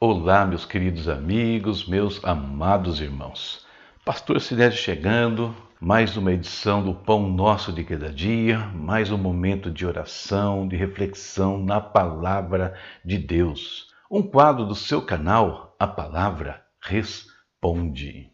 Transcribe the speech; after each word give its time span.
Olá, 0.00 0.46
meus 0.46 0.64
queridos 0.64 1.08
amigos, 1.08 1.84
meus 1.84 2.24
amados 2.24 3.00
irmãos. 3.00 3.66
Pastor 4.04 4.40
Sinésio 4.40 4.78
chegando, 4.78 5.52
mais 5.80 6.16
uma 6.16 6.32
edição 6.32 6.84
do 6.84 6.94
Pão 6.94 7.28
Nosso 7.28 7.72
de 7.72 7.82
Cada 7.82 8.08
Dia, 8.08 8.58
mais 8.76 9.10
um 9.10 9.18
momento 9.18 9.72
de 9.72 9.84
oração, 9.84 10.68
de 10.68 10.76
reflexão 10.76 11.58
na 11.58 11.80
Palavra 11.80 12.76
de 13.04 13.18
Deus. 13.18 13.92
Um 14.08 14.22
quadro 14.22 14.64
do 14.64 14.74
seu 14.76 15.02
canal, 15.02 15.74
A 15.80 15.86
Palavra 15.88 16.62
Responde. 16.80 18.30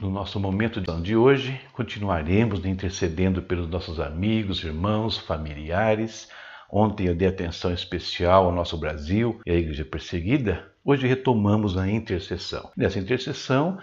No 0.00 0.08
nosso 0.08 0.40
momento 0.40 0.80
de 0.80 1.14
hoje, 1.14 1.60
continuaremos 1.74 2.64
intercedendo 2.64 3.42
pelos 3.42 3.68
nossos 3.68 4.00
amigos, 4.00 4.64
irmãos, 4.64 5.18
familiares. 5.18 6.30
Ontem 6.70 7.06
eu 7.06 7.14
dei 7.14 7.28
atenção 7.28 7.72
especial 7.72 8.46
ao 8.46 8.52
nosso 8.52 8.76
Brasil 8.76 9.40
e 9.46 9.50
à 9.50 9.54
igreja 9.54 9.84
perseguida, 9.84 10.68
Hoje 10.88 11.06
retomamos 11.06 11.76
a 11.76 11.86
intercessão. 11.86 12.70
Nessa 12.74 12.98
intercessão, 12.98 13.78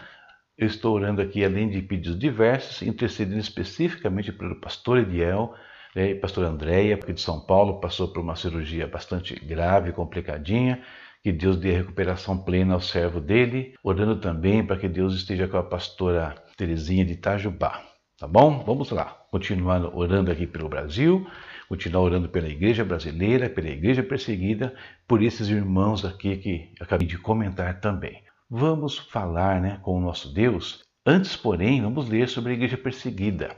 eu 0.57 0.65
estou 0.65 0.95
orando 0.95 1.21
aqui, 1.21 1.45
além 1.45 1.69
de 1.69 1.79
pedidos 1.79 2.17
diversos, 2.17 2.81
intercedendo 2.81 3.37
especificamente 3.37 4.31
pelo 4.31 4.59
pastor 4.59 4.97
Ediel, 4.97 5.53
né, 5.95 6.15
pastor 6.15 6.45
Andréia, 6.45 6.95
aqui 6.95 7.13
de 7.13 7.21
São 7.21 7.39
Paulo, 7.39 7.79
passou 7.79 8.07
por 8.07 8.23
uma 8.23 8.35
cirurgia 8.35 8.87
bastante 8.87 9.35
grave, 9.35 9.91
complicadinha, 9.91 10.81
que 11.21 11.31
Deus 11.31 11.57
dê 11.57 11.73
recuperação 11.73 12.39
plena 12.39 12.73
ao 12.73 12.81
servo 12.81 13.21
dele, 13.21 13.75
orando 13.83 14.15
também 14.15 14.65
para 14.65 14.77
que 14.77 14.89
Deus 14.89 15.13
esteja 15.13 15.47
com 15.47 15.57
a 15.57 15.63
pastora 15.63 16.33
Terezinha 16.57 17.05
de 17.05 17.13
Itajubá. 17.13 17.83
Tá 18.17 18.27
bom? 18.27 18.63
Vamos 18.65 18.89
lá. 18.89 19.15
Continuando 19.29 19.95
orando 19.95 20.31
aqui 20.31 20.47
pelo 20.47 20.69
Brasil, 20.69 21.27
continuar 21.67 22.03
orando 22.03 22.29
pela 22.29 22.47
igreja 22.47 22.83
brasileira, 22.83 23.49
pela 23.49 23.69
igreja 23.69 24.03
perseguida, 24.03 24.73
por 25.07 25.21
esses 25.21 25.49
irmãos 25.49 26.05
aqui 26.05 26.37
que 26.37 26.71
acabei 26.79 27.07
de 27.07 27.17
comentar 27.17 27.79
também. 27.79 28.23
Vamos 28.49 28.97
falar 28.97 29.59
né, 29.59 29.79
com 29.81 29.97
o 29.97 30.01
nosso 30.01 30.33
Deus. 30.33 30.83
Antes, 31.05 31.35
porém, 31.35 31.81
vamos 31.81 32.07
ler 32.07 32.29
sobre 32.29 32.51
a 32.51 32.55
igreja 32.55 32.77
perseguida. 32.77 33.55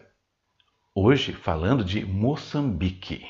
Hoje, 0.96 1.34
falando 1.34 1.84
de 1.84 2.06
Moçambique. 2.06 3.26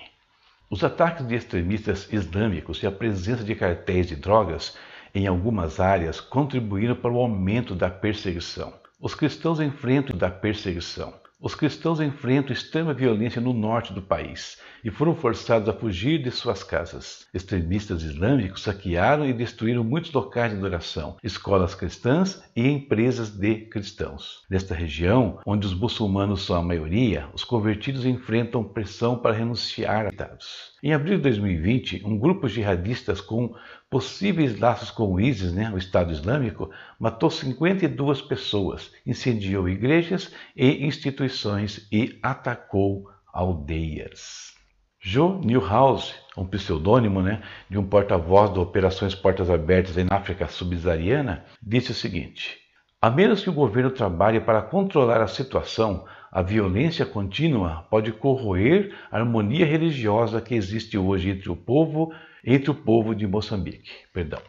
Os 0.69 0.83
ataques 0.83 1.27
de 1.27 1.35
extremistas 1.35 2.11
islâmicos 2.11 2.83
e 2.83 2.87
a 2.87 2.91
presença 2.91 3.43
de 3.43 3.55
cartéis 3.55 4.07
de 4.07 4.15
drogas 4.15 4.77
em 5.13 5.25
algumas 5.25 5.79
áreas 5.79 6.19
contribuíram 6.19 6.95
para 6.95 7.11
o 7.11 7.19
aumento 7.19 7.73
da 7.73 7.89
perseguição. 7.89 8.73
Os 8.99 9.15
cristãos 9.15 9.59
enfrentam 9.59 10.17
da 10.17 10.29
perseguição. 10.29 11.13
Os 11.39 11.53
cristãos 11.53 11.99
enfrentam 12.01 12.51
extrema 12.51 12.95
violência 12.95 13.39
no 13.39 13.53
norte 13.53 13.93
do 13.93 14.01
país 14.01 14.59
e 14.83 14.89
foram 14.89 15.13
forçados 15.15 15.69
a 15.69 15.73
fugir 15.73 16.23
de 16.23 16.31
suas 16.31 16.63
casas. 16.63 17.27
Extremistas 17.31 18.01
islâmicos 18.01 18.63
saquearam 18.63 19.23
e 19.23 19.31
destruíram 19.31 19.83
muitos 19.83 20.11
locais 20.11 20.51
de 20.51 20.57
adoração, 20.57 21.15
escolas 21.23 21.75
cristãs 21.75 22.41
e 22.55 22.67
empresas 22.67 23.29
de 23.29 23.55
cristãos. 23.67 24.45
Nesta 24.49 24.73
região, 24.73 25.39
onde 25.45 25.67
os 25.67 25.75
muçulmanos 25.75 26.43
são 26.43 26.55
a 26.55 26.63
maioria, 26.63 27.29
os 27.31 27.43
convertidos 27.43 28.03
enfrentam 28.03 28.63
pressão 28.63 29.15
para 29.15 29.35
renunciar 29.35 30.07
a 30.07 30.09
dados. 30.09 30.75
Em 30.81 30.91
abril 30.91 31.17
de 31.17 31.23
2020, 31.23 32.01
um 32.03 32.17
grupo 32.17 32.47
de 32.47 32.55
jihadistas 32.55 33.21
com 33.21 33.53
possíveis 33.89 34.59
laços 34.59 34.91
com 34.91 35.13
o 35.13 35.19
ISIS, 35.19 35.53
né, 35.53 35.71
o 35.73 35.77
Estado 35.77 36.11
Islâmico, 36.11 36.69
matou 36.99 37.29
52 37.29 38.21
pessoas, 38.21 38.91
incendiou 39.05 39.69
igrejas 39.69 40.31
e 40.55 40.85
instituições 40.85 41.87
e 41.91 42.19
atacou 42.21 43.09
aldeias. 43.33 44.55
Joe 44.99 45.39
Newhouse, 45.45 46.13
um 46.35 46.45
pseudônimo 46.45 47.21
né, 47.21 47.41
de 47.69 47.77
um 47.77 47.85
porta-voz 47.85 48.51
de 48.51 48.59
Operações 48.59 49.15
Portas 49.15 49.49
Abertas 49.49 49.95
na 49.95 50.15
África 50.15 50.47
Subsaariana, 50.47 51.45
disse 51.61 51.91
o 51.91 51.95
seguinte: 51.95 52.57
A 53.01 53.09
menos 53.09 53.41
que 53.41 53.49
o 53.49 53.53
governo 53.53 53.91
trabalhe 53.91 54.41
para 54.41 54.61
controlar 54.61 55.21
a 55.21 55.27
situação, 55.27 56.05
a 56.31 56.41
violência 56.41 57.05
contínua 57.05 57.85
pode 57.89 58.11
corroer 58.11 58.93
a 59.09 59.17
harmonia 59.17 59.65
religiosa 59.65 60.41
que 60.41 60.55
existe 60.55 60.97
hoje 60.97 61.29
entre 61.29 61.49
o 61.49 61.55
povo 61.55 62.11
entre 62.47 62.71
o 62.71 62.75
povo 62.75 63.13
de 63.13 63.27
Moçambique. 63.27 63.91
Perdão. 64.13 64.41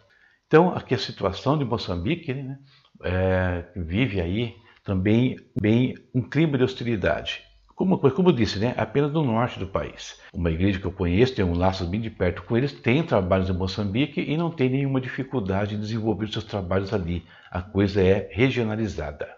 Então, 0.47 0.71
aqui 0.71 0.95
a 0.95 0.99
situação 0.99 1.59
de 1.59 1.65
Moçambique 1.65 2.33
né, 2.33 2.57
é, 3.03 3.65
vive 3.75 4.21
aí 4.21 4.55
também 4.85 5.37
bem 5.61 5.95
um 6.15 6.23
clima 6.23 6.57
de 6.57 6.63
hostilidade. 6.63 7.43
Como, 7.75 7.99
como 7.99 8.29
eu 8.29 8.33
disse, 8.33 8.59
né, 8.59 8.73
apenas 8.77 9.13
no 9.13 9.25
norte 9.25 9.59
do 9.59 9.67
país. 9.67 10.21
Uma 10.33 10.51
igreja 10.51 10.79
que 10.79 10.87
eu 10.87 10.93
conheço, 10.93 11.35
tem 11.35 11.45
um 11.45 11.59
laço 11.59 11.85
bem 11.85 12.01
de 12.01 12.09
perto 12.09 12.43
com 12.43 12.57
eles, 12.57 12.73
tem 12.73 13.03
trabalhos 13.03 13.51
em 13.51 13.53
Moçambique 13.53 14.21
e 14.21 14.37
não 14.37 14.51
tem 14.51 14.71
nenhuma 14.71 15.01
dificuldade 15.01 15.75
em 15.75 15.81
desenvolver 15.81 16.29
seus 16.29 16.45
trabalhos 16.45 16.95
ali. 16.95 17.25
A 17.51 17.61
coisa 17.61 18.01
é 18.01 18.29
regionalizada. 18.33 19.29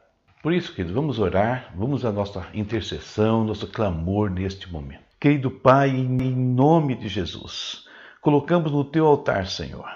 Por 0.42 0.52
isso, 0.52 0.74
queridos, 0.74 0.94
vamos 0.94 1.18
orar, 1.18 1.72
vamos 1.74 2.04
à 2.04 2.12
nossa 2.12 2.46
intercessão, 2.54 3.44
nosso 3.44 3.66
clamor 3.66 4.30
neste 4.30 4.70
momento. 4.70 5.02
Querido 5.18 5.50
Pai, 5.50 5.90
em 5.90 6.34
nome 6.34 6.94
de 6.94 7.08
Jesus, 7.08 7.86
colocamos 8.20 8.70
no 8.70 8.84
teu 8.84 9.06
altar, 9.06 9.46
Senhor. 9.46 9.88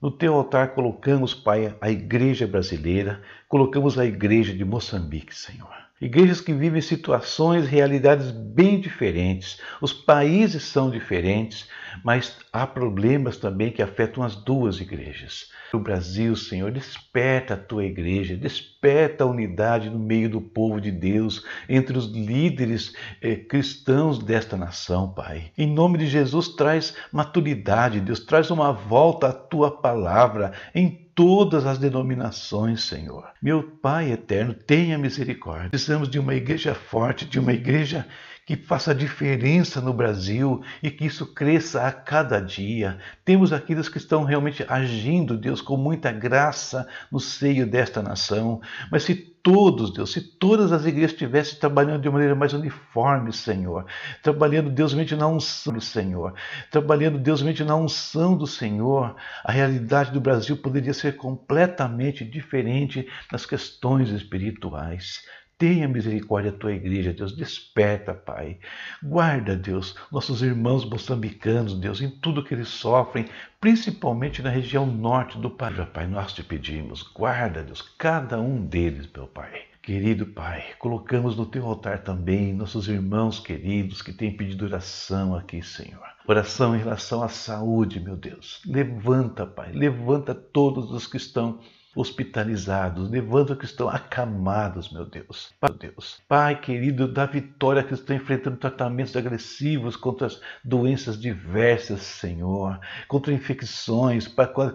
No 0.00 0.10
teu 0.10 0.34
altar 0.34 0.74
colocamos, 0.74 1.34
Pai, 1.34 1.76
a 1.80 1.90
igreja 1.90 2.46
brasileira, 2.46 3.22
colocamos 3.48 3.98
a 3.98 4.04
igreja 4.04 4.54
de 4.54 4.64
Moçambique, 4.64 5.34
Senhor. 5.34 5.83
Igrejas 6.00 6.40
que 6.40 6.52
vivem 6.52 6.80
situações, 6.80 7.68
realidades 7.68 8.32
bem 8.32 8.80
diferentes. 8.80 9.60
Os 9.80 9.92
países 9.92 10.64
são 10.64 10.90
diferentes, 10.90 11.68
mas 12.04 12.36
há 12.52 12.66
problemas 12.66 13.36
também 13.36 13.70
que 13.70 13.80
afetam 13.80 14.24
as 14.24 14.34
duas 14.34 14.80
igrejas. 14.80 15.48
O 15.72 15.78
Brasil, 15.78 16.34
Senhor, 16.34 16.72
desperta 16.72 17.54
a 17.54 17.56
tua 17.56 17.84
igreja, 17.84 18.36
desperta 18.36 19.22
a 19.22 19.26
unidade 19.26 19.88
no 19.88 19.98
meio 19.98 20.28
do 20.28 20.40
povo 20.40 20.80
de 20.80 20.90
Deus, 20.90 21.44
entre 21.68 21.96
os 21.96 22.06
líderes 22.06 22.92
eh, 23.22 23.36
cristãos 23.36 24.18
desta 24.18 24.56
nação, 24.56 25.12
Pai. 25.12 25.52
Em 25.56 25.66
nome 25.66 25.98
de 25.98 26.06
Jesus, 26.06 26.48
traz 26.48 26.96
maturidade, 27.12 28.00
Deus, 28.00 28.18
traz 28.18 28.50
uma 28.50 28.72
volta 28.72 29.28
à 29.28 29.32
tua 29.32 29.70
palavra 29.70 30.52
em 30.74 31.03
todas 31.14 31.64
as 31.66 31.78
denominações, 31.78 32.84
Senhor. 32.84 33.28
Meu 33.40 33.62
Pai 33.62 34.12
eterno, 34.12 34.54
tenha 34.54 34.98
misericórdia. 34.98 35.70
Precisamos 35.70 36.08
de 36.08 36.18
uma 36.18 36.34
igreja 36.34 36.74
forte, 36.74 37.24
de 37.24 37.38
uma 37.38 37.52
igreja 37.52 38.06
que 38.46 38.56
faça 38.56 38.94
diferença 38.94 39.80
no 39.80 39.92
Brasil 39.92 40.62
e 40.82 40.90
que 40.90 41.06
isso 41.06 41.32
cresça 41.32 41.86
a 41.86 41.92
cada 41.92 42.40
dia. 42.40 42.98
Temos 43.24 43.52
aqueles 43.52 43.88
que 43.88 43.98
estão 43.98 44.24
realmente 44.24 44.64
agindo, 44.68 45.36
Deus, 45.36 45.60
com 45.60 45.76
muita 45.76 46.12
graça 46.12 46.86
no 47.10 47.18
seio 47.18 47.66
desta 47.66 48.02
nação. 48.02 48.60
Mas 48.90 49.04
se 49.04 49.14
todos, 49.14 49.92
Deus, 49.92 50.10
se 50.10 50.22
todas 50.22 50.72
as 50.72 50.86
igrejas 50.86 51.12
estivessem 51.12 51.58
trabalhando 51.58 52.00
de 52.00 52.08
maneira 52.08 52.34
mais 52.34 52.54
uniforme, 52.54 53.30
Senhor, 53.30 53.84
trabalhando, 54.22 54.70
Deus, 54.70 54.94
mente 54.94 55.14
na 55.14 55.26
unção, 55.26 55.78
Senhor, 55.78 56.34
trabalhando, 56.70 57.18
Deus, 57.18 57.42
mente 57.42 57.62
na 57.62 57.76
unção 57.76 58.36
do 58.36 58.46
Senhor, 58.46 59.14
a 59.44 59.52
realidade 59.52 60.12
do 60.12 60.20
Brasil 60.20 60.56
poderia 60.56 60.94
ser 60.94 61.16
completamente 61.16 62.24
diferente 62.24 63.06
nas 63.30 63.44
questões 63.44 64.08
espirituais. 64.08 65.22
Tenha 65.56 65.86
misericórdia 65.86 66.50
da 66.50 66.58
tua 66.58 66.72
igreja, 66.72 67.12
Deus. 67.12 67.36
Desperta, 67.36 68.12
Pai. 68.12 68.58
Guarda, 69.02 69.56
Deus, 69.56 69.94
nossos 70.10 70.42
irmãos 70.42 70.84
moçambicanos, 70.84 71.78
Deus, 71.78 72.00
em 72.00 72.10
tudo 72.10 72.42
que 72.42 72.54
eles 72.54 72.68
sofrem, 72.68 73.26
principalmente 73.60 74.42
na 74.42 74.50
região 74.50 74.84
norte 74.84 75.38
do 75.38 75.50
país. 75.50 75.64
Pai, 75.92 76.06
nós 76.06 76.32
te 76.32 76.42
pedimos, 76.42 77.02
guarda, 77.02 77.62
Deus, 77.62 77.82
cada 77.98 78.40
um 78.40 78.64
deles, 78.64 79.08
meu 79.14 79.26
Pai. 79.26 79.62
Querido 79.84 80.24
Pai, 80.24 80.64
colocamos 80.78 81.36
no 81.36 81.44
teu 81.44 81.66
altar 81.66 81.98
também 81.98 82.54
nossos 82.54 82.88
irmãos 82.88 83.38
queridos 83.38 84.00
que 84.00 84.14
têm 84.14 84.34
pedido 84.34 84.64
oração 84.64 85.36
aqui, 85.36 85.62
Senhor. 85.62 86.02
Oração 86.26 86.74
em 86.74 86.78
relação 86.78 87.22
à 87.22 87.28
saúde, 87.28 88.00
meu 88.00 88.16
Deus. 88.16 88.62
Levanta, 88.64 89.46
Pai, 89.46 89.72
levanta 89.72 90.34
todos 90.34 90.90
os 90.90 91.06
que 91.06 91.18
estão 91.18 91.60
hospitalizados, 91.94 93.10
levando 93.10 93.56
que 93.56 93.64
estão 93.64 93.88
acamados, 93.88 94.92
meu 94.92 95.04
Deus. 95.04 95.52
Pai, 95.60 95.72
Deus. 95.72 96.20
Pai 96.28 96.60
querido, 96.60 97.06
da 97.06 97.26
vitória 97.26 97.82
que 97.82 97.94
estão 97.94 98.16
enfrentando 98.16 98.56
tratamentos 98.56 99.16
agressivos 99.16 99.96
contra 99.96 100.26
as 100.26 100.40
doenças 100.64 101.18
diversas, 101.20 102.00
Senhor, 102.02 102.78
contra 103.06 103.32
infecções, 103.32 104.26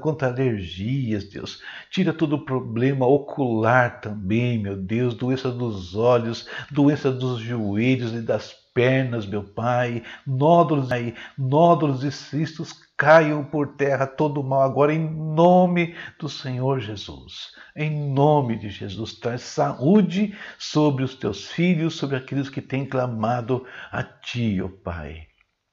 contra 0.01 0.27
alergias, 0.27 1.25
Deus. 1.29 1.61
Tira 1.89 2.13
todo 2.13 2.37
o 2.37 2.45
problema 2.45 3.05
ocular 3.05 3.99
também, 4.01 4.61
meu 4.61 4.77
Deus, 4.77 5.13
doença 5.13 5.51
dos 5.51 5.95
olhos, 5.95 6.47
doença 6.71 7.11
dos 7.11 7.39
joelhos 7.39 8.13
e 8.13 8.21
das 8.21 8.53
pernas, 8.73 9.25
meu 9.25 9.43
Pai, 9.43 10.03
nódulos 10.25 10.91
aí, 10.91 11.13
nódulos 11.37 12.03
e 12.03 12.11
cistos 12.11 12.88
caiam 12.99 13.45
por 13.45 13.77
terra 13.77 14.05
todo 14.05 14.41
o 14.41 14.43
mal 14.43 14.61
agora 14.61 14.93
em 14.93 14.99
nome 15.09 15.95
do 16.19 16.27
Senhor 16.27 16.81
Jesus. 16.81 17.53
Em 17.73 18.11
nome 18.11 18.59
de 18.59 18.69
Jesus, 18.69 19.13
traz 19.13 19.41
saúde 19.41 20.37
sobre 20.57 21.05
os 21.05 21.15
teus 21.15 21.47
filhos, 21.47 21.95
sobre 21.95 22.17
aqueles 22.17 22.49
que 22.49 22.61
têm 22.61 22.85
clamado 22.85 23.65
a 23.89 24.03
ti, 24.03 24.61
ó 24.61 24.65
oh 24.65 24.69
Pai. 24.69 25.29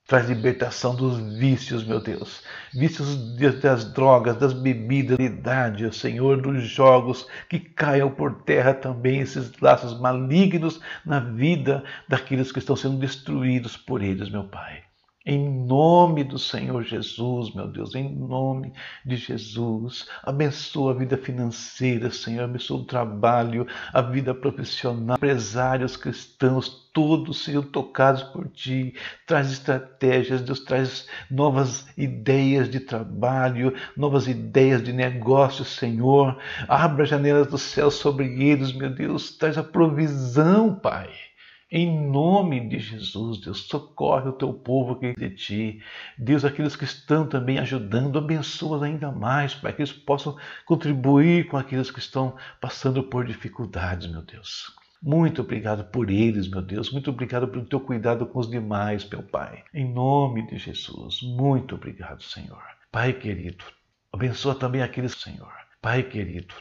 Traz 0.06 0.28
libertação 0.28 0.94
dos 0.94 1.18
vícios, 1.36 1.84
meu 1.84 2.00
Deus. 2.00 2.44
Vícios 2.72 3.16
das 3.60 3.92
drogas, 3.92 4.36
das 4.36 4.52
bebidas, 4.52 5.18
da 5.18 5.24
idade, 5.24 5.92
Senhor, 5.96 6.40
dos 6.40 6.62
jogos, 6.62 7.26
que 7.50 7.58
caiam 7.58 8.08
por 8.08 8.44
terra 8.44 8.72
também 8.72 9.18
esses 9.18 9.50
laços 9.60 10.00
malignos 10.00 10.80
na 11.04 11.18
vida 11.18 11.82
daqueles 12.08 12.52
que 12.52 12.60
estão 12.60 12.76
sendo 12.76 12.98
destruídos 12.98 13.76
por 13.76 14.00
eles, 14.00 14.30
meu 14.30 14.44
Pai. 14.44 14.85
Em 15.28 15.50
nome 15.66 16.22
do 16.22 16.38
Senhor 16.38 16.84
Jesus, 16.84 17.52
meu 17.52 17.66
Deus, 17.66 17.96
em 17.96 18.08
nome 18.08 18.72
de 19.04 19.16
Jesus, 19.16 20.06
abençoa 20.22 20.92
a 20.92 20.94
vida 20.94 21.16
financeira, 21.16 22.12
Senhor, 22.12 22.44
abençoa 22.44 22.82
o 22.82 22.84
trabalho, 22.84 23.66
a 23.92 24.00
vida 24.00 24.32
profissional, 24.32 25.16
empresários 25.16 25.96
cristãos, 25.96 26.88
todos 26.92 27.42
sejam 27.42 27.64
tocados 27.64 28.22
por 28.22 28.46
Ti. 28.50 28.94
Traz 29.26 29.50
estratégias, 29.50 30.42
Deus 30.42 30.60
traz 30.60 31.08
novas 31.28 31.88
ideias 31.98 32.70
de 32.70 32.78
trabalho, 32.78 33.74
novas 33.96 34.28
ideias 34.28 34.80
de 34.80 34.92
negócio, 34.92 35.64
Senhor. 35.64 36.38
Abra 36.68 37.02
as 37.02 37.08
janelas 37.08 37.48
do 37.48 37.58
céu 37.58 37.90
sobre 37.90 38.44
eles, 38.44 38.72
meu 38.72 38.90
Deus, 38.90 39.36
traz 39.36 39.58
a 39.58 39.64
provisão, 39.64 40.72
Pai. 40.72 41.10
Em 41.78 42.08
nome 42.08 42.70
de 42.70 42.78
Jesus, 42.78 43.38
Deus, 43.38 43.66
socorre 43.66 44.30
o 44.30 44.32
teu 44.32 44.50
povo 44.50 44.98
que 44.98 45.08
é 45.08 45.12
de 45.12 45.28
ti. 45.28 45.82
Deus, 46.16 46.42
aqueles 46.42 46.74
que 46.74 46.84
estão 46.84 47.28
também 47.28 47.58
ajudando, 47.58 48.18
abençoa 48.18 48.86
ainda 48.86 49.12
mais, 49.12 49.54
para 49.54 49.74
que 49.74 49.82
eles 49.82 49.92
possam 49.92 50.38
contribuir 50.64 51.48
com 51.48 51.58
aqueles 51.58 51.90
que 51.90 51.98
estão 51.98 52.34
passando 52.62 53.02
por 53.02 53.26
dificuldades, 53.26 54.10
meu 54.10 54.22
Deus. 54.22 54.74
Muito 55.02 55.42
obrigado 55.42 55.84
por 55.90 56.08
eles, 56.08 56.48
meu 56.48 56.62
Deus. 56.62 56.90
Muito 56.90 57.10
obrigado 57.10 57.46
pelo 57.46 57.66
teu 57.66 57.78
cuidado 57.78 58.24
com 58.24 58.38
os 58.38 58.48
demais, 58.48 59.06
meu 59.06 59.22
Pai. 59.22 59.62
Em 59.74 59.86
nome 59.92 60.46
de 60.46 60.56
Jesus, 60.56 61.20
muito 61.20 61.74
obrigado, 61.74 62.22
Senhor. 62.22 62.62
Pai 62.90 63.12
querido, 63.12 63.66
abençoa 64.10 64.54
também 64.54 64.80
aqueles, 64.80 65.12
Senhor. 65.12 65.52
Pai 65.82 66.02
querido, 66.02 66.54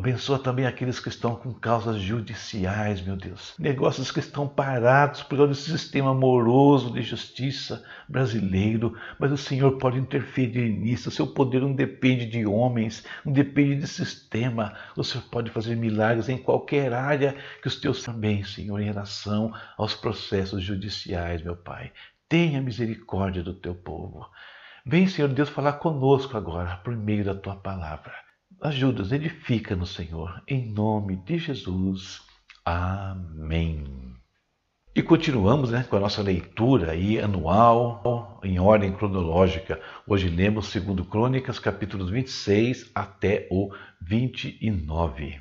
Abençoa 0.00 0.38
também 0.38 0.64
aqueles 0.64 0.98
que 0.98 1.10
estão 1.10 1.36
com 1.36 1.52
causas 1.52 2.00
judiciais, 2.00 3.02
meu 3.02 3.16
Deus. 3.16 3.54
Negócios 3.58 4.10
que 4.10 4.18
estão 4.18 4.48
parados 4.48 5.22
por 5.22 5.36
causa 5.36 5.52
desse 5.52 5.70
sistema 5.70 6.12
amoroso 6.12 6.90
de 6.90 7.02
justiça 7.02 7.84
brasileiro. 8.08 8.96
Mas 9.18 9.30
o 9.30 9.36
Senhor 9.36 9.76
pode 9.76 9.98
interferir 9.98 10.70
nisso. 10.70 11.10
O 11.10 11.12
seu 11.12 11.26
poder 11.26 11.60
não 11.60 11.74
depende 11.74 12.24
de 12.24 12.46
homens, 12.46 13.04
não 13.26 13.30
depende 13.30 13.76
de 13.76 13.86
sistema. 13.86 14.74
O 14.96 15.04
Senhor 15.04 15.22
pode 15.24 15.50
fazer 15.50 15.76
milagres 15.76 16.30
em 16.30 16.38
qualquer 16.38 16.94
área 16.94 17.36
que 17.60 17.68
os 17.68 17.76
teus 17.76 18.02
também, 18.02 18.42
Senhor, 18.42 18.80
em 18.80 18.86
relação 18.86 19.52
aos 19.76 19.92
processos 19.92 20.62
judiciais, 20.62 21.42
meu 21.42 21.56
Pai. 21.56 21.92
Tenha 22.26 22.62
misericórdia 22.62 23.42
do 23.42 23.52
teu 23.52 23.74
povo. 23.74 24.26
Vem, 24.86 25.06
Senhor 25.06 25.28
Deus, 25.28 25.50
falar 25.50 25.74
conosco 25.74 26.38
agora 26.38 26.78
por 26.78 26.96
meio 26.96 27.22
da 27.22 27.34
tua 27.34 27.56
palavra. 27.56 28.29
Ajuda-nos, 28.62 29.10
edifica 29.10 29.74
no 29.74 29.86
Senhor, 29.86 30.42
em 30.46 30.70
nome 30.70 31.16
de 31.16 31.38
Jesus. 31.38 32.20
Amém. 32.62 33.86
E 34.94 35.02
continuamos 35.02 35.70
né, 35.70 35.82
com 35.88 35.96
a 35.96 36.00
nossa 36.00 36.20
leitura 36.20 36.90
aí 36.90 37.18
anual, 37.18 38.38
em 38.44 38.60
ordem 38.60 38.92
cronológica. 38.92 39.80
Hoje 40.06 40.28
lemos 40.28 40.70
2 40.70 41.08
Crônicas, 41.08 41.58
capítulos 41.58 42.10
26 42.10 42.90
até 42.94 43.48
o 43.50 43.72
29. 44.02 45.40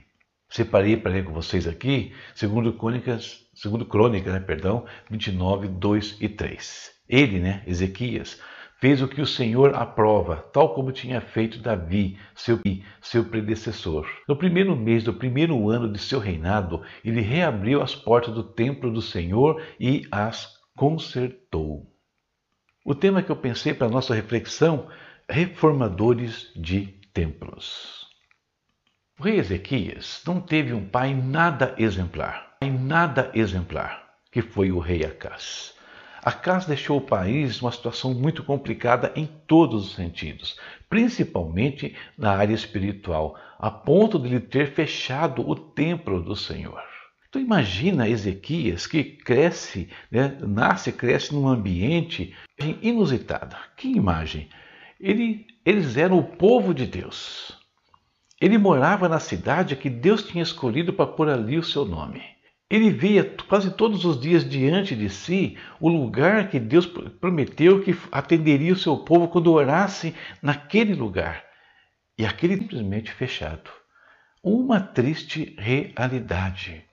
Separei 0.49 0.95
para 0.95 1.11
ler 1.11 1.25
com 1.25 1.33
vocês 1.33 1.67
aqui 1.67 2.13
2 2.41 2.73
Crônicas, 2.77 3.49
2 3.61 3.83
Crônicas, 3.89 4.31
né, 4.31 4.39
perdão, 4.39 4.85
29, 5.11 5.67
2 5.67 6.17
e 6.21 6.29
3. 6.29 6.91
Ele, 7.09 7.39
né, 7.39 7.63
Ezequias, 7.67 8.39
fez 8.79 9.01
o 9.01 9.07
que 9.07 9.21
o 9.21 9.27
Senhor 9.27 9.75
aprova, 9.75 10.37
tal 10.53 10.73
como 10.73 10.91
tinha 10.91 11.19
feito 11.19 11.59
Davi, 11.59 12.17
seu, 12.33 12.59
seu 13.01 13.25
predecessor. 13.25 14.07
No 14.27 14.35
primeiro 14.35 14.75
mês 14.75 15.03
do 15.03 15.13
primeiro 15.13 15.69
ano 15.69 15.91
de 15.91 15.99
seu 15.99 16.19
reinado, 16.19 16.81
ele 17.03 17.21
reabriu 17.21 17.81
as 17.81 17.93
portas 17.93 18.33
do 18.33 18.43
templo 18.43 18.91
do 18.91 19.01
Senhor 19.01 19.61
e 19.79 20.07
as 20.11 20.57
consertou. 20.75 21.93
O 22.85 22.95
tema 22.95 23.21
que 23.21 23.29
eu 23.29 23.35
pensei 23.35 23.73
para 23.73 23.87
a 23.87 23.91
nossa 23.91 24.15
reflexão 24.15 24.87
reformadores 25.29 26.51
de 26.55 26.87
templos. 27.13 28.07
O 29.19 29.23
rei 29.23 29.37
Ezequias 29.37 30.23
não 30.25 30.39
teve 30.39 30.73
um 30.73 30.87
pai 30.87 31.13
nada 31.13 31.75
exemplar, 31.77 32.57
nada 32.63 33.29
exemplar, 33.35 34.15
que 34.31 34.41
foi 34.41 34.71
o 34.71 34.79
rei 34.79 35.03
Acás. 35.03 35.77
Acas 36.23 36.65
deixou 36.65 36.97
o 36.97 37.01
país 37.01 37.61
numa 37.61 37.71
situação 37.71 38.13
muito 38.13 38.43
complicada 38.43 39.11
em 39.15 39.25
todos 39.47 39.85
os 39.85 39.95
sentidos, 39.95 40.59
principalmente 40.89 41.95
na 42.17 42.35
área 42.35 42.53
espiritual, 42.53 43.37
a 43.57 43.71
ponto 43.71 44.19
de 44.19 44.27
ele 44.27 44.39
ter 44.39 44.73
fechado 44.73 45.47
o 45.47 45.55
templo 45.55 46.21
do 46.21 46.35
Senhor. 46.35 46.81
Então 47.29 47.41
imagina 47.41 48.09
Ezequias 48.09 48.87
que 48.87 49.03
cresce, 49.03 49.87
né, 50.11 50.35
nasce, 50.41 50.91
cresce 50.91 51.33
num 51.33 51.47
ambiente 51.47 52.35
inusitado. 52.81 53.55
Que 53.77 53.87
imagem! 53.87 54.49
Ele, 54.99 55.45
eles 55.63 55.95
eram 55.95 56.17
o 56.17 56.23
povo 56.23 56.73
de 56.73 56.85
Deus. 56.85 57.57
Ele 58.41 58.57
morava 58.57 59.07
na 59.07 59.19
cidade 59.19 59.75
que 59.75 59.89
Deus 59.89 60.23
tinha 60.23 60.41
escolhido 60.41 60.91
para 60.91 61.05
pôr 61.05 61.29
ali 61.29 61.57
o 61.57 61.63
seu 61.63 61.85
nome. 61.85 62.21
Ele 62.69 62.91
via 62.91 63.23
quase 63.47 63.71
todos 63.71 64.05
os 64.05 64.19
dias 64.19 64.47
diante 64.47 64.95
de 64.95 65.09
si 65.09 65.57
o 65.79 65.89
lugar 65.89 66.49
que 66.49 66.59
Deus 66.59 66.85
prometeu 66.85 67.81
que 67.81 67.97
atenderia 68.11 68.73
o 68.73 68.77
seu 68.77 68.97
povo 68.97 69.27
quando 69.27 69.51
orasse 69.51 70.15
naquele 70.39 70.93
lugar. 70.93 71.43
E 72.15 72.25
aquele 72.25 72.57
simplesmente 72.57 73.11
fechado. 73.11 73.71
Uma 74.43 74.79
triste 74.79 75.55
realidade. 75.57 76.85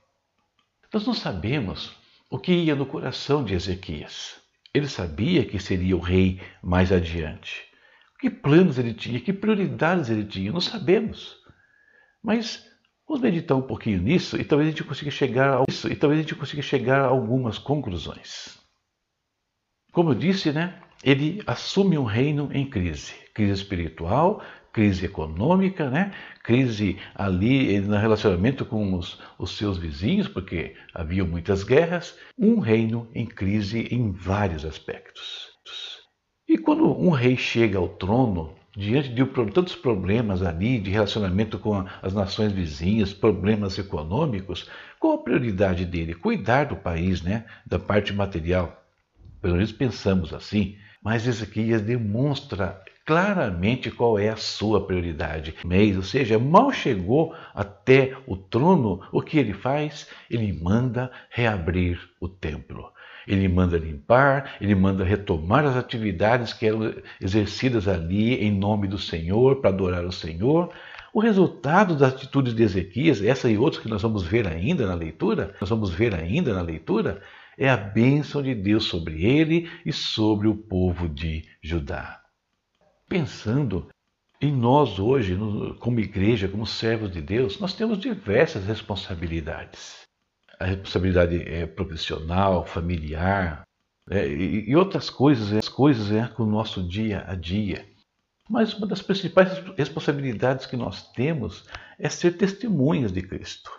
Nós 0.92 1.06
não 1.06 1.12
sabemos 1.12 1.94
o 2.30 2.38
que 2.38 2.52
ia 2.52 2.74
no 2.74 2.86
coração 2.86 3.44
de 3.44 3.54
Ezequias. 3.54 4.40
Ele 4.72 4.88
sabia 4.88 5.44
que 5.44 5.58
seria 5.58 5.96
o 5.96 6.00
rei 6.00 6.40
mais 6.62 6.90
adiante. 6.90 7.64
Que 8.18 8.30
planos 8.30 8.78
ele 8.78 8.94
tinha, 8.94 9.20
que 9.20 9.32
prioridades 9.32 10.08
ele 10.08 10.24
tinha, 10.24 10.52
não 10.52 10.60
sabemos. 10.60 11.36
Mas 12.22 12.66
Vamos 13.08 13.22
meditar 13.22 13.56
um 13.56 13.62
pouquinho 13.62 14.02
nisso 14.02 14.36
e 14.36 14.44
talvez 14.44 14.68
a 14.68 14.70
gente 14.72 14.82
consiga 14.82 15.10
chegar 15.10 15.58
a 15.58 15.64
isso 15.68 15.86
e 15.88 15.94
talvez 15.94 16.18
a 16.18 16.22
gente 16.22 16.34
consiga 16.34 16.60
chegar 16.60 17.02
a 17.02 17.06
algumas 17.06 17.56
conclusões. 17.56 18.58
Como 19.92 20.10
eu 20.10 20.14
disse, 20.14 20.52
né? 20.52 20.80
Ele 21.04 21.40
assume 21.46 21.96
um 21.96 22.04
reino 22.04 22.50
em 22.52 22.68
crise, 22.68 23.14
crise 23.32 23.52
espiritual, 23.52 24.42
crise 24.72 25.06
econômica, 25.06 25.88
né? 25.88 26.12
Crise 26.42 26.98
ali 27.14 27.80
no 27.80 27.96
relacionamento 27.96 28.64
com 28.64 28.94
os, 28.94 29.22
os 29.38 29.56
seus 29.56 29.78
vizinhos, 29.78 30.26
porque 30.26 30.74
havia 30.92 31.24
muitas 31.24 31.62
guerras, 31.62 32.18
um 32.36 32.58
reino 32.58 33.08
em 33.14 33.24
crise 33.24 33.86
em 33.90 34.10
vários 34.10 34.64
aspectos. 34.64 35.52
E 36.48 36.58
quando 36.58 36.84
um 36.86 37.10
rei 37.10 37.36
chega 37.36 37.78
ao 37.78 37.88
trono, 37.88 38.54
diante 38.76 39.08
de 39.08 39.24
tantos 39.24 39.74
problemas 39.74 40.42
ali 40.42 40.78
de 40.78 40.90
relacionamento 40.90 41.58
com 41.58 41.86
as 42.02 42.12
nações 42.12 42.52
vizinhas, 42.52 43.12
problemas 43.12 43.78
econômicos, 43.78 44.68
qual 45.00 45.14
a 45.14 45.22
prioridade 45.22 45.84
dele? 45.84 46.14
Cuidar 46.14 46.64
do 46.66 46.76
país, 46.76 47.22
né? 47.22 47.46
da 47.64 47.78
parte 47.78 48.12
material. 48.12 48.84
Pelo 49.40 49.54
menos 49.54 49.72
pensamos 49.72 50.34
assim. 50.34 50.76
Mas 51.02 51.26
Ezequias 51.26 51.80
demonstra 51.80 52.82
claramente 53.06 53.90
qual 53.90 54.18
é 54.18 54.28
a 54.28 54.36
sua 54.36 54.84
prioridade. 54.84 55.54
Ou 55.96 56.02
seja, 56.02 56.38
mal 56.38 56.72
chegou 56.72 57.34
até 57.54 58.16
o 58.26 58.36
trono, 58.36 59.00
o 59.12 59.22
que 59.22 59.38
ele 59.38 59.54
faz? 59.54 60.08
Ele 60.28 60.52
manda 60.52 61.10
reabrir 61.30 62.00
o 62.20 62.28
templo. 62.28 62.92
Ele 63.26 63.48
manda 63.48 63.76
limpar, 63.76 64.56
ele 64.60 64.74
manda 64.74 65.04
retomar 65.04 65.64
as 65.64 65.76
atividades 65.76 66.52
que 66.52 66.66
eram 66.66 66.94
exercidas 67.20 67.88
ali 67.88 68.34
em 68.34 68.52
nome 68.52 68.86
do 68.86 68.98
Senhor, 68.98 69.56
para 69.56 69.70
adorar 69.70 70.04
o 70.04 70.12
Senhor. 70.12 70.72
O 71.12 71.20
resultado 71.20 71.96
das 71.96 72.14
atitudes 72.14 72.54
de 72.54 72.62
Ezequias, 72.62 73.22
essa 73.22 73.50
e 73.50 73.58
outras 73.58 73.82
que 73.82 73.88
nós 73.88 74.02
vamos 74.02 74.22
ver 74.22 74.46
ainda 74.46 74.86
na 74.86 74.94
leitura, 74.94 75.54
nós 75.60 75.70
vamos 75.70 75.90
ver 75.90 76.14
ainda 76.14 76.54
na 76.54 76.62
leitura, 76.62 77.20
é 77.58 77.68
a 77.68 77.76
bênção 77.76 78.42
de 78.42 78.54
Deus 78.54 78.84
sobre 78.84 79.24
ele 79.24 79.68
e 79.84 79.92
sobre 79.92 80.46
o 80.46 80.54
povo 80.54 81.08
de 81.08 81.44
Judá. 81.62 82.20
Pensando 83.08 83.88
em 84.40 84.52
nós 84.52 84.98
hoje, 84.98 85.36
como 85.80 86.00
igreja, 86.00 86.48
como 86.48 86.66
servos 86.66 87.10
de 87.10 87.22
Deus, 87.22 87.58
nós 87.58 87.72
temos 87.72 87.98
diversas 87.98 88.66
responsabilidades 88.66 90.05
a 90.58 90.64
responsabilidade 90.64 91.42
é, 91.42 91.66
profissional, 91.66 92.64
familiar 92.64 93.62
é, 94.10 94.26
e, 94.26 94.70
e, 94.70 94.76
outras 94.76 95.10
coisas, 95.10 95.52
as 95.52 95.68
coisas 95.68 96.12
é, 96.12 96.26
com 96.28 96.44
o 96.44 96.50
nosso 96.50 96.82
dia 96.82 97.24
a 97.26 97.34
dia. 97.34 97.86
Mas 98.48 98.74
uma 98.74 98.86
das 98.86 99.02
principais 99.02 99.58
responsabilidades 99.76 100.66
que 100.66 100.76
nós 100.76 101.10
temos 101.12 101.64
é 101.98 102.08
ser 102.08 102.36
testemunhas 102.36 103.12
de 103.12 103.22
Cristo. 103.22 103.70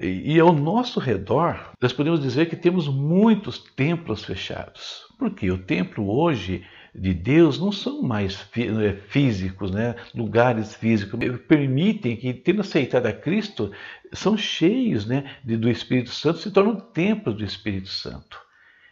E, 0.00 0.38
ao 0.38 0.52
nosso 0.52 1.00
redor, 1.00 1.72
nós 1.82 1.92
podemos 1.92 2.20
dizer 2.20 2.48
que 2.48 2.56
temos 2.56 2.88
muitos 2.88 3.58
templos 3.74 4.24
fechados. 4.24 5.02
Porque 5.18 5.50
o 5.50 5.58
templo 5.58 6.08
hoje 6.08 6.64
de 6.98 7.14
Deus 7.14 7.58
não 7.58 7.70
são 7.70 8.02
mais 8.02 8.48
é, 8.56 8.92
físicos, 9.08 9.70
né? 9.70 9.94
lugares 10.14 10.74
físicos, 10.74 11.18
permitem 11.46 12.16
que, 12.16 12.34
tendo 12.34 12.60
aceitado 12.60 13.06
a 13.06 13.12
Cristo, 13.12 13.72
são 14.12 14.36
cheios 14.36 15.06
né, 15.06 15.36
do 15.44 15.70
Espírito 15.70 16.10
Santo, 16.10 16.38
se 16.38 16.50
tornam 16.50 16.80
templos 16.80 17.36
do 17.36 17.44
Espírito 17.44 17.88
Santo. 17.88 18.38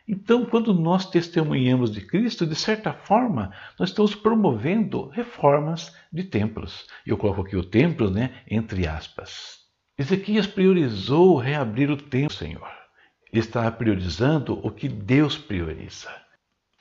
Então, 0.09 0.47
quando 0.47 0.73
nós 0.73 1.11
testemunhamos 1.11 1.91
de 1.91 2.01
Cristo, 2.01 2.47
de 2.47 2.55
certa 2.55 2.93
forma, 2.93 3.53
nós 3.79 3.89
estamos 3.89 4.15
promovendo 4.15 5.09
reformas 5.09 5.93
de 6.13 6.23
templos. 6.23 6.87
Eu 7.05 7.17
coloco 7.17 7.41
aqui 7.43 7.57
o 7.57 7.65
templo, 7.65 8.09
né, 8.09 8.43
entre 8.49 8.87
aspas. 8.87 9.59
Ezequias 9.99 10.47
priorizou 10.47 11.37
reabrir 11.37 11.91
o 11.91 11.97
templo, 11.97 12.33
Senhor. 12.33 12.71
Ele 13.33 13.41
estava 13.41 13.73
priorizando 13.73 14.61
o 14.65 14.71
que 14.71 14.89
Deus 14.89 15.37
prioriza. 15.37 16.11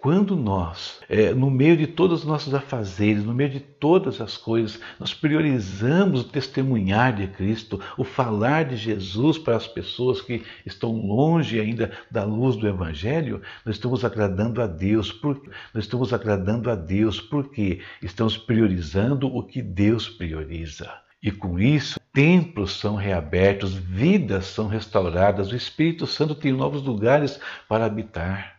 Quando 0.06 0.36
nós, 0.36 1.00
é, 1.10 1.34
no 1.34 1.50
meio 1.50 1.76
de 1.76 1.88
todos 1.88 2.20
os 2.20 2.26
nossos 2.28 2.54
afazeres, 2.54 3.24
no 3.24 3.34
meio 3.34 3.50
de 3.50 3.60
todas 3.60 4.22
as 4.22 4.38
coisas, 4.38 4.80
nós 5.00 5.16
priorizamos 5.16 6.22
o 6.22 6.30
testemunhar 6.30 7.16
de 7.16 7.26
Cristo, 7.26 7.82
o 7.98 8.04
falar 8.04 8.66
de 8.66 8.76
Jesus 8.76 9.40
para 9.40 9.56
as 9.56 9.68
pessoas 9.68 10.22
que 10.22 10.44
estão 10.64 10.92
longe 10.92 11.60
ainda 11.60 11.92
da 12.12 12.24
luz 12.24 12.56
do 12.56 12.68
Evangelho, 12.68 13.42
nós 13.66 13.78
estamos 13.78 14.06
agradando 14.06 14.62
a 14.62 14.68
Deus. 14.68 15.12
Por, 15.12 15.42
nós 15.74 15.86
estamos 15.86 16.14
agradando 16.14 16.70
a 16.70 16.76
Deus 16.76 17.20
porque 17.20 17.80
estamos 18.00 18.38
priorizando 18.38 19.36
o 19.36 19.42
que 19.42 19.60
Deus 19.60 20.08
prioriza. 20.08 20.88
E 21.20 21.32
com 21.32 21.60
isso, 21.60 22.00
templos 22.14 22.80
são 22.80 22.94
reabertos, 22.94 23.74
vidas 23.74 24.46
são 24.46 24.68
restauradas, 24.68 25.52
o 25.52 25.56
Espírito 25.56 26.06
Santo 26.06 26.36
tem 26.36 26.54
novos 26.54 26.84
lugares 26.84 27.40
para 27.68 27.86
habitar. 27.88 28.55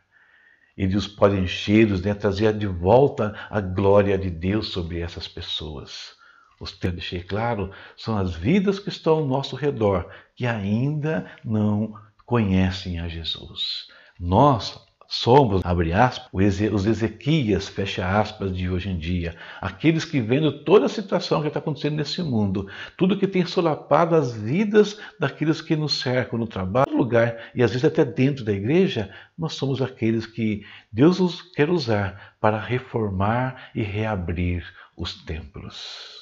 Ele 0.76 0.96
os 0.96 1.06
pode 1.08 1.36
encher, 1.36 1.88
né, 2.02 2.12
trazer 2.12 2.52
de 2.52 2.66
volta 2.66 3.34
a 3.50 3.60
glória 3.60 4.18
de 4.18 4.30
Deus 4.30 4.68
sobre 4.68 5.00
essas 5.00 5.26
pessoas. 5.26 6.14
Os 6.60 6.70
que 6.70 6.90
deixei 6.90 7.22
claro 7.22 7.70
são 7.96 8.16
as 8.16 8.34
vidas 8.34 8.78
que 8.78 8.88
estão 8.88 9.18
ao 9.18 9.26
nosso 9.26 9.56
redor, 9.56 10.08
que 10.34 10.46
ainda 10.46 11.30
não 11.44 11.94
conhecem 12.24 12.98
a 12.98 13.08
Jesus. 13.08 13.88
Nós 14.18 14.85
somos, 15.08 15.64
abre 15.64 15.92
aspas, 15.92 16.28
os 16.32 16.86
Ezequias, 16.86 17.68
fecha 17.68 18.20
aspas, 18.20 18.56
de 18.56 18.68
hoje 18.68 18.90
em 18.90 18.98
dia. 18.98 19.36
Aqueles 19.60 20.04
que 20.04 20.20
vendo 20.20 20.64
toda 20.64 20.86
a 20.86 20.88
situação 20.88 21.40
que 21.40 21.48
está 21.48 21.60
acontecendo 21.60 21.96
nesse 21.96 22.22
mundo, 22.22 22.68
tudo 22.96 23.18
que 23.18 23.26
tem 23.26 23.44
solapado 23.46 24.14
as 24.14 24.34
vidas 24.34 24.98
daqueles 25.18 25.60
que 25.60 25.76
nos 25.76 26.00
cercam 26.00 26.38
no 26.38 26.46
trabalho, 26.46 26.90
no 26.90 26.98
lugar 26.98 27.36
e 27.54 27.62
às 27.62 27.70
vezes 27.70 27.84
até 27.84 28.04
dentro 28.04 28.44
da 28.44 28.52
igreja, 28.52 29.10
nós 29.38 29.54
somos 29.54 29.80
aqueles 29.80 30.26
que 30.26 30.64
Deus 30.90 31.20
os 31.20 31.42
quer 31.42 31.70
usar 31.70 32.36
para 32.40 32.60
reformar 32.60 33.70
e 33.74 33.82
reabrir 33.82 34.64
os 34.96 35.14
templos. 35.24 36.16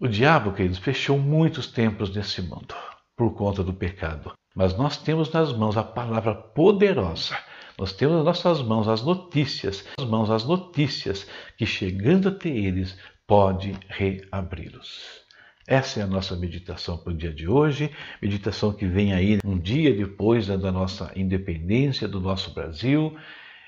O 0.00 0.06
diabo, 0.06 0.52
queridos, 0.52 0.78
fechou 0.78 1.18
muitos 1.18 1.66
templos 1.66 2.14
nesse 2.14 2.40
mundo 2.40 2.74
por 3.16 3.34
conta 3.34 3.64
do 3.64 3.74
pecado. 3.74 4.32
Mas 4.54 4.76
nós 4.76 4.96
temos 4.96 5.30
nas 5.32 5.52
mãos 5.52 5.76
a 5.76 5.82
palavra 5.82 6.34
poderosa 6.34 7.36
nós 7.78 7.92
temos 7.92 8.16
nas 8.16 8.24
nossas 8.24 8.60
mãos 8.60 8.88
as 8.88 9.02
notícias, 9.02 9.84
as 9.98 10.04
mãos 10.04 10.30
as 10.30 10.44
notícias 10.44 11.26
que 11.56 11.64
chegando 11.64 12.28
até 12.28 12.48
eles 12.48 12.98
pode 13.26 13.72
reabri-los. 13.88 15.22
Essa 15.66 16.00
é 16.00 16.02
a 16.02 16.06
nossa 16.06 16.34
meditação 16.34 16.96
para 16.96 17.12
o 17.12 17.16
dia 17.16 17.32
de 17.32 17.46
hoje, 17.46 17.90
meditação 18.20 18.72
que 18.72 18.86
vem 18.86 19.12
aí 19.12 19.38
um 19.44 19.58
dia 19.58 19.94
depois 19.94 20.46
da 20.46 20.72
nossa 20.72 21.12
independência 21.14 22.08
do 22.08 22.20
nosso 22.20 22.52
Brasil 22.52 23.16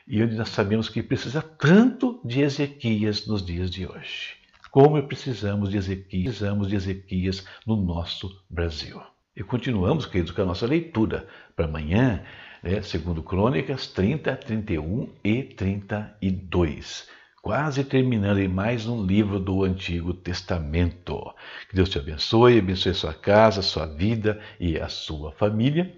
e 0.08 0.22
onde 0.22 0.34
nós 0.34 0.48
sabemos 0.48 0.88
que 0.88 1.02
precisa 1.02 1.40
tanto 1.40 2.20
de 2.24 2.40
Ezequias 2.40 3.26
nos 3.26 3.44
dias 3.44 3.70
de 3.70 3.86
hoje. 3.86 4.34
Como 4.70 5.00
precisamos 5.02 5.70
de 5.70 5.76
Ezequias, 5.76 6.36
precisamos 6.36 6.68
de 6.68 6.76
Ezequias 6.76 7.46
no 7.66 7.76
nosso 7.76 8.42
Brasil. 8.48 9.00
E 9.36 9.42
continuamos, 9.44 10.06
queridos, 10.06 10.32
com 10.32 10.42
a 10.42 10.46
nossa 10.46 10.66
leitura 10.66 11.28
para 11.54 11.66
amanhã 11.66 12.24
né, 12.62 12.82
segundo 12.82 13.22
Crônicas 13.22 13.86
30, 13.86 14.36
31 14.36 15.08
e 15.24 15.42
32. 15.42 17.08
Quase 17.42 17.84
terminando 17.84 18.38
em 18.38 18.48
mais 18.48 18.86
um 18.86 19.04
livro 19.04 19.40
do 19.40 19.64
Antigo 19.64 20.12
Testamento. 20.12 21.34
Que 21.68 21.76
Deus 21.76 21.88
te 21.88 21.98
abençoe, 21.98 22.58
abençoe 22.58 22.92
sua 22.92 23.14
casa, 23.14 23.62
sua 23.62 23.86
vida 23.86 24.38
e 24.58 24.78
a 24.78 24.88
sua 24.88 25.32
família. 25.32 25.90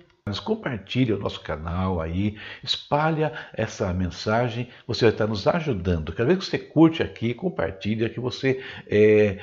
Compartilhe 0.44 1.12
o 1.12 1.18
nosso 1.18 1.40
canal 1.40 2.00
aí, 2.00 2.38
espalha 2.62 3.32
essa 3.52 3.92
mensagem, 3.92 4.68
você 4.86 5.06
vai 5.06 5.12
estar 5.12 5.26
nos 5.26 5.48
ajudando. 5.48 6.12
Cada 6.12 6.28
vez 6.28 6.38
que 6.38 6.44
você 6.44 6.58
curte 6.60 7.02
aqui, 7.02 7.34
compartilha, 7.34 8.08
que 8.08 8.20
você 8.20 8.62
é, 8.86 9.40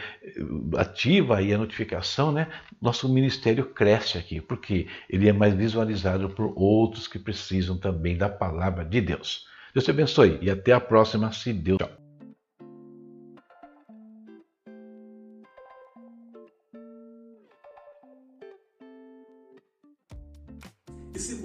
ativa 0.78 1.38
aí 1.38 1.54
a 1.54 1.58
notificação, 1.58 2.32
né? 2.32 2.48
Nosso 2.82 3.10
ministério 3.10 3.66
cresce 3.66 4.18
aqui, 4.18 4.40
porque 4.40 4.88
ele 5.10 5.28
é 5.28 5.34
mais 5.34 5.54
visualizado 5.54 6.30
por 6.30 6.54
outros 6.56 7.10
que 7.10 7.20
precisam 7.20 7.78
também 7.78 8.18
da 8.18 8.30
palavra 8.30 8.86
de 8.86 9.02
Deus. 9.02 9.48
Deus 9.74 9.84
te 9.84 9.92
abençoe 9.92 10.40
e 10.42 10.50
até 10.50 10.72
a 10.72 10.80
próxima, 10.80 11.30
se 11.34 11.52
Deus. 11.52 11.78
Tchau. 11.78 12.09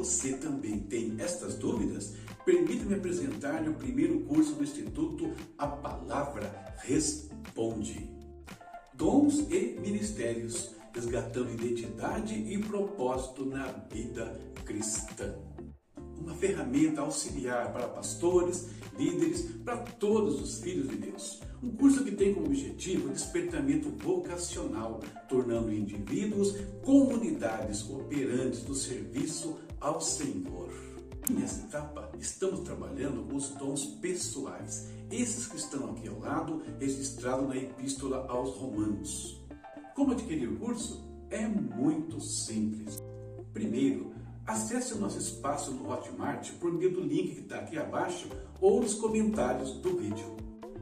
Você 0.05 0.35
também 0.35 0.81
tem 0.81 1.17
estas 1.19 1.55
dúvidas, 1.55 2.13
permita-me 2.45 2.95
apresentar-lhe 2.95 3.71
o 3.71 3.75
primeiro 3.75 4.21
curso 4.21 4.53
do 4.53 4.63
Instituto 4.63 5.33
A 5.57 5.67
Palavra 5.67 6.75
Responde. 6.83 8.11
Dons 8.93 9.39
e 9.51 9.79
Ministérios, 9.81 10.73
resgatando 10.93 11.55
identidade 11.55 12.35
e 12.35 12.59
propósito 12.59 13.47
na 13.47 13.65
vida 13.91 14.39
cristã. 14.67 15.35
Uma 16.19 16.35
ferramenta 16.35 17.01
auxiliar 17.01 17.73
para 17.73 17.89
pastores, 17.89 18.69
líderes, 18.99 19.41
para 19.65 19.79
todos 19.79 20.39
os 20.39 20.61
filhos 20.61 20.87
de 20.87 20.97
Deus. 20.97 21.41
Um 21.63 21.71
curso 21.71 22.05
que 22.05 22.13
tem 22.13 22.35
como 22.35 22.47
objetivo 22.47 23.09
o 23.09 23.13
despertamento 23.13 23.89
vocacional, 23.89 25.01
tornando 25.31 25.73
indivíduos 25.73 26.55
comunidades 26.83 27.89
operantes 27.89 28.61
do 28.61 28.75
serviço 28.75 29.57
ao 29.85 30.00
Senhor. 30.00 30.73
Nessa 31.29 31.67
etapa, 31.67 32.11
estamos 32.19 32.61
trabalhando 32.61 33.26
os 33.35 33.50
dons 33.50 33.85
pessoais, 33.85 34.88
esses 35.11 35.47
que 35.47 35.57
estão 35.57 35.91
aqui 35.91 36.09
ao 36.09 36.19
lado, 36.19 36.62
registrados 36.81 37.47
na 37.47 37.57
Epístola 37.57 38.26
aos 38.29 38.57
Romanos. 38.57 39.43
Como 39.95 40.12
adquirir 40.12 40.49
o 40.49 40.57
curso? 40.57 41.05
É 41.29 41.47
muito 41.47 42.19
simples. 42.19 42.99
Primeiro, 43.53 44.14
acesse 44.47 44.95
o 44.95 44.99
nosso 44.99 45.19
espaço 45.19 45.71
no 45.71 45.91
Hotmart 45.91 46.50
por 46.53 46.73
meio 46.73 46.93
do 46.93 47.00
link 47.00 47.35
que 47.35 47.41
está 47.41 47.59
aqui 47.59 47.76
abaixo 47.76 48.26
ou 48.62 48.81
nos 48.81 48.95
comentários 48.95 49.73
do 49.73 49.99
vídeo. 49.99 50.35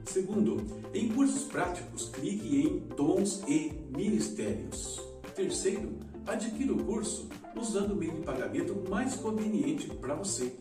Segundo, 0.04 0.64
em 0.94 1.08
cursos 1.08 1.44
práticos, 1.44 2.08
clique 2.08 2.56
em 2.56 2.78
Dons 2.94 3.42
e 3.48 3.72
Ministérios. 3.90 5.00
Terceiro, 5.34 5.98
adquira 6.24 6.72
o 6.72 6.84
curso 6.84 7.28
usando 7.56 7.92
o 7.92 7.96
meio 7.96 8.12
de 8.12 8.22
pagamento 8.22 8.74
mais 8.88 9.14
conveniente 9.16 9.88
para 9.88 10.14
você. 10.14 10.52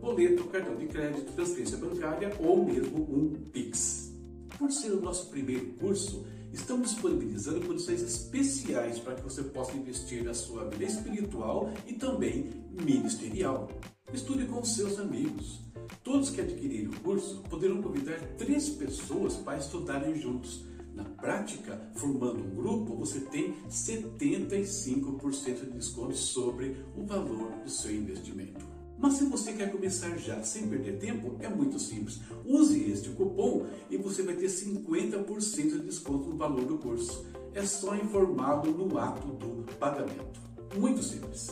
Boleto, 0.00 0.44
cartão 0.44 0.76
de 0.76 0.86
crédito, 0.86 1.32
transferência 1.32 1.78
bancária 1.78 2.32
ou 2.40 2.64
mesmo 2.64 2.98
um 2.98 3.32
Pix. 3.52 4.12
Por 4.58 4.70
ser 4.70 4.92
o 4.92 5.00
nosso 5.00 5.30
primeiro 5.30 5.66
curso, 5.74 6.26
estamos 6.52 6.90
disponibilizando 6.90 7.66
condições 7.66 8.02
especiais 8.02 8.98
para 8.98 9.14
que 9.14 9.22
você 9.22 9.42
possa 9.42 9.76
investir 9.76 10.22
na 10.22 10.34
sua 10.34 10.68
vida 10.68 10.84
espiritual 10.84 11.72
e 11.86 11.94
também 11.94 12.50
ministerial. 12.70 13.68
Estude 14.12 14.44
com 14.46 14.62
seus 14.64 14.98
amigos. 14.98 15.60
Todos 16.02 16.30
que 16.30 16.40
adquirirem 16.40 16.88
o 16.88 17.00
curso 17.00 17.42
poderão 17.50 17.82
convidar 17.82 18.20
três 18.36 18.68
pessoas 18.68 19.34
para 19.34 19.58
estudarem 19.58 20.14
juntos 20.20 20.64
na 20.94 21.04
prática, 21.04 21.90
formando 21.94 22.38
um 22.38 22.54
grupo, 22.54 22.94
você 22.94 23.20
tem 23.20 23.54
75% 23.68 25.64
de 25.64 25.70
desconto 25.72 26.16
sobre 26.16 26.76
o 26.96 27.04
valor 27.04 27.50
do 27.64 27.70
seu 27.70 27.94
investimento. 27.94 28.64
Mas 28.96 29.14
se 29.14 29.24
você 29.24 29.52
quer 29.52 29.72
começar 29.72 30.16
já 30.16 30.42
sem 30.42 30.68
perder 30.68 30.98
tempo, 30.98 31.36
é 31.40 31.48
muito 31.48 31.78
simples. 31.78 32.20
Use 32.44 32.90
este 32.90 33.10
cupom 33.10 33.66
e 33.90 33.96
você 33.96 34.22
vai 34.22 34.36
ter 34.36 34.46
50% 34.46 35.62
de 35.62 35.80
desconto 35.80 36.30
no 36.30 36.36
valor 36.36 36.64
do 36.64 36.78
curso. 36.78 37.26
É 37.52 37.62
só 37.62 37.94
informá-lo 37.96 38.70
no 38.70 38.96
ato 38.96 39.28
do 39.28 39.64
pagamento. 39.74 40.40
Muito 40.76 41.02
simples. 41.02 41.50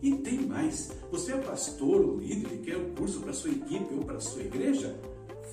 E 0.00 0.14
tem 0.16 0.46
mais. 0.46 0.92
Você 1.10 1.32
é 1.32 1.38
pastor 1.38 2.00
ou 2.00 2.18
líder 2.18 2.54
e 2.54 2.58
quer 2.58 2.76
um 2.76 2.94
curso 2.94 3.20
para 3.20 3.32
sua 3.32 3.50
equipe 3.50 3.94
ou 3.94 4.04
para 4.04 4.20
sua 4.20 4.42
igreja? 4.42 4.94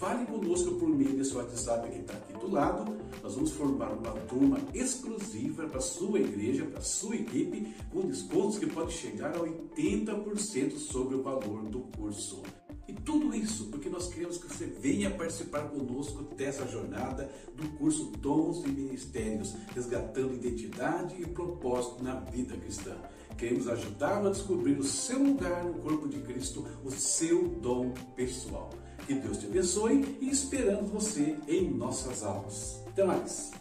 Fale 0.01 0.25
conosco 0.25 0.72
por 0.77 0.89
meio 0.89 1.15
desse 1.15 1.36
WhatsApp 1.36 1.88
que 1.91 2.00
está 2.00 2.13
aqui 2.13 2.34
do 2.34 2.50
lado. 2.51 2.98
Nós 3.22 3.36
vamos 3.36 3.51
formar 3.51 3.91
uma 3.91 4.12
turma 4.22 4.58
exclusiva 4.74 5.67
para 5.67 5.79
sua 5.79 6.20
igreja, 6.20 6.65
para 6.65 6.81
sua 6.81 7.15
equipe, 7.15 7.75
com 7.91 8.01
descontos 8.08 8.58
que 8.58 8.65
pode 8.65 8.93
chegar 8.93 9.36
a 9.36 9.39
80% 9.39 10.72
sobre 10.77 11.13
o 11.13 11.22
valor 11.22 11.65
do 11.65 11.81
curso. 11.96 12.41
E 12.88 12.93
tudo 12.93 13.34
isso 13.36 13.65
porque 13.65 13.89
nós 13.89 14.08
queremos 14.08 14.39
que 14.39 14.48
você 14.48 14.65
venha 14.65 15.12
participar 15.12 15.70
conosco 15.70 16.24
dessa 16.36 16.67
jornada 16.67 17.31
do 17.55 17.70
curso 17.77 18.05
Dons 18.17 18.65
e 18.65 18.70
Ministérios, 18.70 19.53
resgatando 19.75 20.34
identidade 20.34 21.22
e 21.22 21.27
propósito 21.27 22.03
na 22.03 22.15
vida 22.15 22.58
cristã. 22.58 22.98
Queremos 23.38 23.67
ajudá-lo 23.67 24.29
a 24.29 24.31
descobrir 24.31 24.79
o 24.79 24.84
seu 24.84 25.24
lugar 25.24 25.63
no 25.63 25.75
corpo 25.75 26.10
de 26.10 26.20
Cristo, 26.22 26.65
o 26.84 26.89
seu 26.89 27.48
dom 27.48 27.91
pessoal. 28.15 28.72
Que 29.12 29.20
Deus 29.20 29.39
te 29.39 29.46
abençoe 29.46 30.18
e 30.22 30.30
esperamos 30.30 30.89
você 30.89 31.36
em 31.46 31.70
nossas 31.70 32.24
aulas. 32.24 32.82
Até 32.88 33.03
mais! 33.03 33.61